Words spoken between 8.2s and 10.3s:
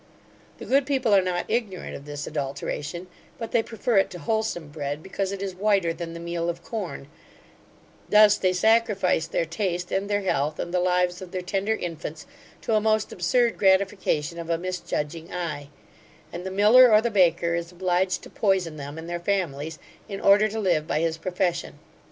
they sacrifice their taste and their